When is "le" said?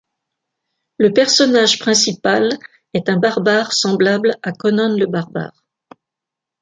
0.97-1.13, 4.97-5.05